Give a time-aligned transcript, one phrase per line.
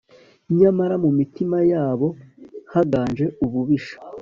[0.59, 2.07] nyamara mu mitima yabo
[2.73, 3.95] haganje ububisha